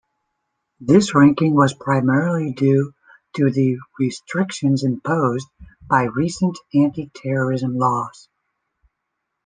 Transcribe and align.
This 0.79 1.13
ranking 1.13 1.53
was 1.53 1.75
primarily 1.75 2.53
due 2.53 2.95
to 3.35 3.51
the 3.51 3.77
restrictions 3.99 4.83
imposed 4.83 5.47
by 5.87 6.05
the 6.05 6.11
recent 6.11 6.57
anti-terrorism 6.73 7.77
laws. 7.77 8.27